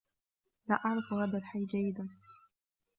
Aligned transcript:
لا 0.69 0.75
أعرف 0.85 1.13
هذا 1.13 1.37
الحي 1.37 1.65
جيدا. 1.65 2.09